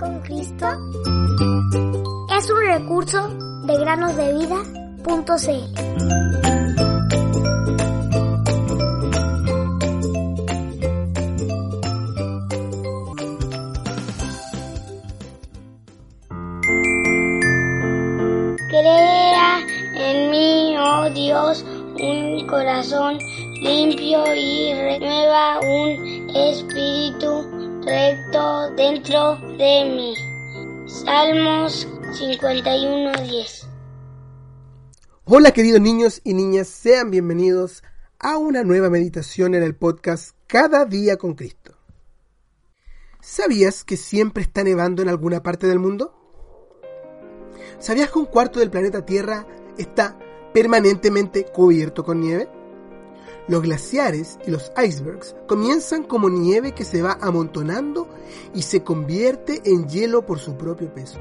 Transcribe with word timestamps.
con 0.00 0.18
Cristo 0.20 0.66
es 2.34 2.50
un 2.50 2.60
recurso 2.66 3.28
de 3.66 3.78
granosdevida.cl. 3.78 4.70
Crea 18.70 19.58
en 19.96 20.30
mí, 20.30 20.76
oh 20.78 21.10
Dios, 21.10 21.62
un 22.00 22.46
corazón 22.46 23.18
limpio 23.60 24.24
y 24.34 24.72
renueva 24.72 25.60
un 25.60 26.30
espíritu 26.34 27.59
recto 27.84 28.70
dentro 28.76 29.36
de 29.56 29.84
mí. 29.84 30.14
Salmos 30.86 31.88
51:10 32.12 33.66
Hola 35.24 35.52
queridos 35.52 35.80
niños 35.80 36.20
y 36.24 36.34
niñas, 36.34 36.68
sean 36.68 37.10
bienvenidos 37.10 37.82
a 38.18 38.36
una 38.36 38.64
nueva 38.64 38.90
meditación 38.90 39.54
en 39.54 39.62
el 39.62 39.76
podcast 39.76 40.36
Cada 40.46 40.84
día 40.84 41.16
con 41.16 41.34
Cristo. 41.34 41.74
¿Sabías 43.22 43.84
que 43.84 43.96
siempre 43.96 44.42
está 44.42 44.64
nevando 44.64 45.02
en 45.02 45.08
alguna 45.08 45.42
parte 45.42 45.66
del 45.66 45.78
mundo? 45.78 46.14
¿Sabías 47.78 48.10
que 48.10 48.18
un 48.18 48.26
cuarto 48.26 48.58
del 48.58 48.70
planeta 48.70 49.06
Tierra 49.06 49.46
está 49.78 50.18
permanentemente 50.52 51.44
cubierto 51.44 52.04
con 52.04 52.20
nieve? 52.20 52.48
Los 53.50 53.62
glaciares 53.62 54.38
y 54.46 54.52
los 54.52 54.70
icebergs 54.80 55.34
comienzan 55.48 56.04
como 56.04 56.30
nieve 56.30 56.70
que 56.70 56.84
se 56.84 57.02
va 57.02 57.18
amontonando 57.20 58.06
y 58.54 58.62
se 58.62 58.84
convierte 58.84 59.60
en 59.64 59.88
hielo 59.88 60.24
por 60.24 60.38
su 60.38 60.56
propio 60.56 60.94
peso. 60.94 61.18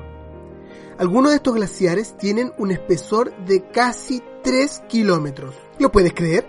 Algunos 0.99 1.31
de 1.31 1.37
estos 1.37 1.55
glaciares 1.55 2.15
tienen 2.19 2.53
un 2.59 2.69
espesor 2.69 3.35
de 3.45 3.71
casi 3.71 4.21
3 4.43 4.83
kilómetros. 4.87 5.55
¿Lo 5.79 5.91
puedes 5.91 6.13
creer? 6.13 6.47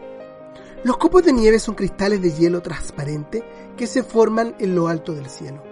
Los 0.84 0.98
copos 0.98 1.24
de 1.24 1.32
nieve 1.32 1.58
son 1.58 1.77
cristales 1.77 2.20
de 2.20 2.33
hielo 2.33 2.60
transparente 2.60 3.42
que 3.74 3.86
se 3.86 4.02
forman 4.02 4.56
en 4.58 4.74
lo 4.74 4.86
alto 4.86 5.14
del 5.14 5.30
cielo. 5.30 5.62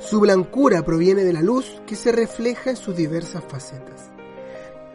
Su 0.00 0.18
blancura 0.18 0.84
proviene 0.84 1.22
de 1.22 1.32
la 1.32 1.42
luz 1.42 1.80
que 1.86 1.94
se 1.94 2.10
refleja 2.10 2.70
en 2.70 2.76
sus 2.76 2.96
diversas 2.96 3.44
facetas. 3.44 4.10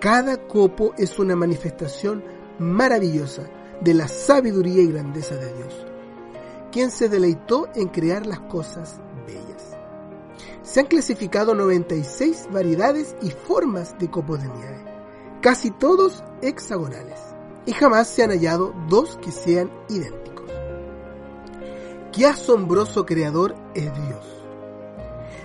Cada 0.01 0.45
copo 0.45 0.93
es 0.97 1.19
una 1.19 1.37
manifestación 1.37 2.21
maravillosa 2.59 3.49
de 3.81 3.93
la 3.93 4.07
sabiduría 4.07 4.81
y 4.81 4.91
grandeza 4.91 5.35
de 5.35 5.53
Dios, 5.53 5.85
quien 6.71 6.91
se 6.91 7.09
deleitó 7.09 7.67
en 7.75 7.87
crear 7.87 8.25
las 8.25 8.39
cosas 8.41 9.01
bellas. 9.25 9.75
Se 10.61 10.79
han 10.79 10.85
clasificado 10.85 11.55
96 11.55 12.47
variedades 12.51 13.15
y 13.21 13.31
formas 13.31 13.97
de 13.99 14.09
copos 14.09 14.41
de 14.41 14.49
nieve, 14.49 14.85
casi 15.41 15.71
todos 15.71 16.23
hexagonales, 16.41 17.19
y 17.65 17.73
jamás 17.73 18.07
se 18.07 18.23
han 18.23 18.29
hallado 18.29 18.73
dos 18.87 19.17
que 19.17 19.31
sean 19.31 19.71
idénticos. 19.89 20.45
¡Qué 22.11 22.25
asombroso 22.25 23.05
creador 23.05 23.55
es 23.73 23.85
Dios! 23.93 24.41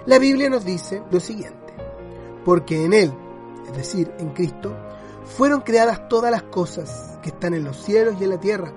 La 0.04 0.18
Biblia 0.18 0.50
nos 0.50 0.64
dice 0.64 1.02
lo 1.10 1.20
siguiente, 1.20 1.74
porque 2.44 2.84
en 2.84 2.92
Él, 2.92 3.12
es 3.66 3.76
decir, 3.76 4.12
en 4.18 4.30
Cristo, 4.30 4.76
fueron 5.26 5.60
creadas 5.60 6.08
todas 6.08 6.30
las 6.30 6.44
cosas 6.44 7.18
que 7.22 7.30
están 7.30 7.54
en 7.54 7.64
los 7.64 7.76
cielos 7.82 8.16
y 8.20 8.24
en 8.24 8.30
la 8.30 8.40
tierra, 8.40 8.72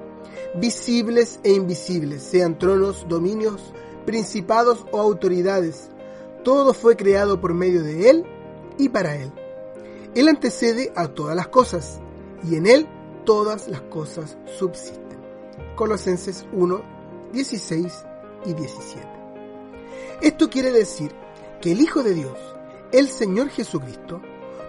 visibles 0.56 1.40
e 1.44 1.54
invisibles, 1.54 2.24
sean 2.24 2.58
tronos, 2.58 3.06
dominios, 3.08 3.74
principados 4.06 4.86
o 4.92 5.00
autoridades. 5.00 5.90
Todo 6.44 6.74
fue 6.74 6.96
creado 6.96 7.40
por 7.40 7.54
medio 7.54 7.84
de 7.84 8.10
Él 8.10 8.26
y 8.78 8.90
para 8.90 9.16
Él. 9.16 9.32
Él 10.16 10.28
antecede 10.28 10.92
a 10.96 11.08
todas 11.10 11.36
las 11.36 11.48
cosas 11.50 12.00
y 12.44 12.56
en 12.56 12.66
Él 12.66 12.88
todas 13.26 13.68
las 13.68 13.82
cosas 13.82 14.38
subsisten. 14.58 15.20
Colosenses 15.76 16.46
1, 16.52 16.82
16 17.32 18.06
y 18.46 18.54
17. 18.54 19.08
Esto 20.22 20.50
quiere 20.50 20.72
decir 20.72 21.14
que 21.62 21.72
el 21.72 21.82
Hijo 21.82 22.02
de 22.02 22.14
Dios, 22.14 22.38
el 22.92 23.08
Señor 23.08 23.50
Jesucristo, 23.50 24.22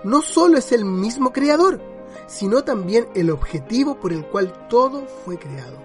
no 0.05 0.23
solo 0.23 0.59
es 0.59 0.73
el 0.73 0.85
mismo 0.85 1.33
creador, 1.33 1.81
sino 2.27 2.63
también 2.65 3.09
el 3.15 3.31
objetivo 3.31 3.99
por 3.99 4.13
el 4.13 4.27
cual 4.27 4.69
todo 4.69 5.07
fue 5.25 5.39
creado. 5.39 5.79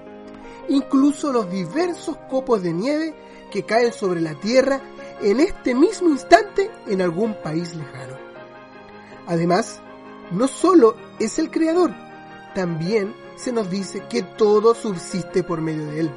Incluso 0.70 1.32
los 1.32 1.50
diversos 1.50 2.18
copos 2.30 2.64
de 2.64 2.74
nieve 2.74 3.16
que 3.52 3.64
caen 3.64 3.94
sobre 3.94 4.22
la 4.22 4.36
Tierra 4.36 4.82
en 5.22 5.40
este 5.40 5.76
mismo 5.76 6.10
instante 6.10 6.72
en 6.88 7.02
algún 7.02 7.36
país 7.42 7.76
lejano. 7.76 8.16
Además, 9.28 9.80
no 10.32 10.48
solo 10.48 10.96
es 11.20 11.40
el 11.40 11.52
creador, 11.52 11.92
también 12.54 13.14
se 13.36 13.52
nos 13.52 13.70
dice 13.70 14.04
que 14.10 14.24
todo 14.24 14.74
subsiste 14.76 15.44
por 15.44 15.62
medio 15.62 15.86
de 15.88 16.00
él. 16.02 16.12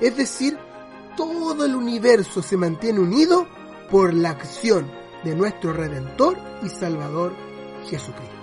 Es 0.00 0.16
decir, 0.16 0.58
todo 1.16 1.64
el 1.64 1.74
universo 1.74 2.42
se 2.42 2.56
mantiene 2.56 3.00
unido 3.00 3.46
por 3.90 4.14
la 4.14 4.30
acción 4.30 4.90
de 5.24 5.34
nuestro 5.34 5.72
Redentor 5.72 6.36
y 6.62 6.68
Salvador 6.68 7.32
Jesucristo. 7.88 8.34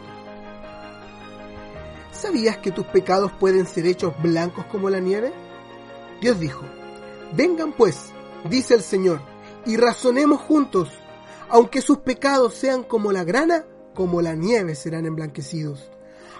¿Sabías 2.11 2.57
que 2.57 2.71
tus 2.71 2.85
pecados 2.87 3.31
pueden 3.33 3.65
ser 3.65 3.85
hechos 3.85 4.13
blancos 4.21 4.65
como 4.65 4.89
la 4.89 4.99
nieve? 4.99 5.31
Dios 6.19 6.39
dijo, 6.39 6.63
vengan 7.33 7.73
pues, 7.73 8.11
dice 8.49 8.75
el 8.75 8.81
Señor, 8.81 9.21
y 9.65 9.77
razonemos 9.77 10.41
juntos, 10.41 10.89
aunque 11.49 11.81
sus 11.81 11.99
pecados 11.99 12.53
sean 12.53 12.83
como 12.83 13.11
la 13.11 13.23
grana, 13.23 13.65
como 13.93 14.21
la 14.21 14.35
nieve 14.35 14.75
serán 14.75 15.05
emblanquecidos, 15.05 15.91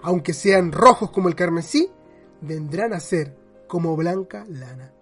aunque 0.02 0.34
sean 0.34 0.72
rojos 0.72 1.12
como 1.12 1.30
el 1.30 1.36
carmesí, 1.36 1.92
vendrán 2.42 2.94
a 2.94 3.00
ser 3.00 3.36
como 3.68 3.96
blanca 3.96 4.46
lana. 4.48 4.94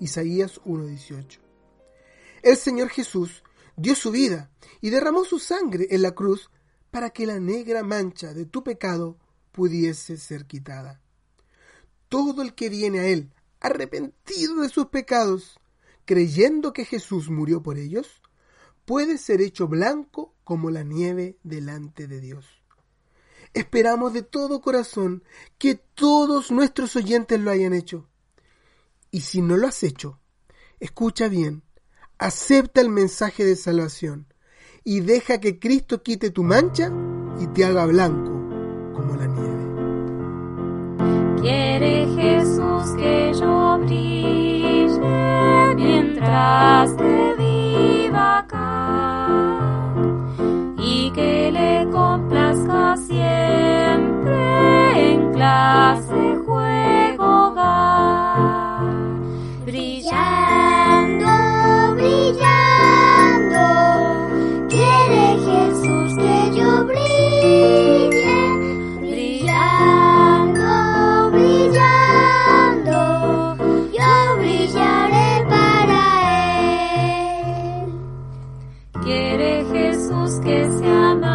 Isaías 0.00 0.60
1:18. 0.64 1.40
El 2.42 2.56
Señor 2.56 2.88
Jesús 2.88 3.42
dio 3.76 3.94
su 3.94 4.10
vida 4.10 4.50
y 4.80 4.90
derramó 4.90 5.24
su 5.24 5.38
sangre 5.38 5.88
en 5.90 6.02
la 6.02 6.12
cruz 6.12 6.50
para 6.90 7.10
que 7.10 7.26
la 7.26 7.40
negra 7.40 7.82
mancha 7.82 8.34
de 8.34 8.44
tu 8.46 8.62
pecado 8.62 9.18
pudiese 9.52 10.16
ser 10.16 10.46
quitada. 10.46 11.00
Todo 12.08 12.42
el 12.42 12.54
que 12.54 12.68
viene 12.68 13.00
a 13.00 13.06
Él, 13.06 13.32
arrepentido 13.60 14.56
de 14.56 14.68
sus 14.68 14.86
pecados, 14.86 15.58
creyendo 16.04 16.72
que 16.72 16.84
Jesús 16.84 17.30
murió 17.30 17.62
por 17.62 17.78
ellos, 17.78 18.22
puede 18.84 19.18
ser 19.18 19.40
hecho 19.40 19.68
blanco 19.68 20.34
como 20.44 20.70
la 20.70 20.82
nieve 20.82 21.38
delante 21.42 22.06
de 22.06 22.20
Dios. 22.20 22.46
Esperamos 23.54 24.12
de 24.12 24.22
todo 24.22 24.60
corazón 24.60 25.22
que 25.58 25.74
todos 25.74 26.50
nuestros 26.50 26.96
oyentes 26.96 27.38
lo 27.38 27.50
hayan 27.50 27.74
hecho. 27.74 28.08
Y 29.10 29.20
si 29.20 29.42
no 29.42 29.56
lo 29.56 29.68
has 29.68 29.82
hecho, 29.82 30.18
escucha 30.80 31.28
bien, 31.28 31.62
acepta 32.18 32.80
el 32.80 32.88
mensaje 32.88 33.44
de 33.44 33.56
salvación 33.56 34.26
y 34.84 35.00
deja 35.00 35.38
que 35.38 35.58
Cristo 35.58 36.02
quite 36.02 36.30
tu 36.30 36.42
mancha 36.42 36.92
y 37.40 37.46
te 37.48 37.64
haga 37.64 37.86
blanco 37.86 38.32
como 38.94 39.16
la 39.16 39.26
nieve. 39.26 39.62
Quiere 41.40 42.06
Jesús 42.14 42.94
que 42.96 43.32
yo 43.34 43.78
brille 43.84 45.74
mientras 45.74 46.96
que 80.52 81.31